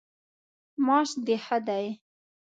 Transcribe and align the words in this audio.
معاش 0.85 1.09
د 1.25 1.27
ښه 1.45 1.57
دی؟ 1.67 1.85